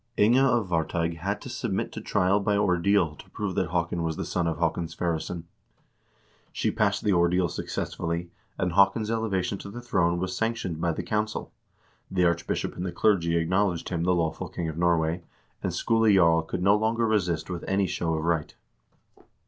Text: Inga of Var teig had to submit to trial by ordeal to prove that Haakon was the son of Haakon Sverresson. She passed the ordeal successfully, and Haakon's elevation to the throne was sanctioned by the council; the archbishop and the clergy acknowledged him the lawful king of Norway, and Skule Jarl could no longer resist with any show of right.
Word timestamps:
Inga 0.17 0.43
of 0.43 0.65
Var 0.65 0.83
teig 0.85 1.17
had 1.17 1.39
to 1.41 1.47
submit 1.47 1.91
to 1.91 2.01
trial 2.01 2.39
by 2.39 2.57
ordeal 2.57 3.15
to 3.17 3.29
prove 3.29 3.53
that 3.53 3.69
Haakon 3.69 4.01
was 4.01 4.15
the 4.17 4.25
son 4.25 4.47
of 4.47 4.57
Haakon 4.57 4.87
Sverresson. 4.87 5.43
She 6.51 6.71
passed 6.71 7.03
the 7.03 7.13
ordeal 7.13 7.47
successfully, 7.47 8.31
and 8.57 8.71
Haakon's 8.73 9.11
elevation 9.11 9.59
to 9.59 9.69
the 9.69 9.79
throne 9.79 10.17
was 10.17 10.35
sanctioned 10.35 10.81
by 10.81 10.91
the 10.91 11.03
council; 11.03 11.51
the 12.09 12.25
archbishop 12.25 12.75
and 12.75 12.83
the 12.83 12.91
clergy 12.91 13.37
acknowledged 13.37 13.89
him 13.89 14.01
the 14.01 14.15
lawful 14.15 14.49
king 14.49 14.67
of 14.67 14.75
Norway, 14.75 15.21
and 15.61 15.71
Skule 15.71 16.11
Jarl 16.11 16.41
could 16.41 16.63
no 16.63 16.75
longer 16.75 17.05
resist 17.05 17.51
with 17.51 17.63
any 17.67 17.85
show 17.85 18.15
of 18.15 18.23
right. 18.23 18.55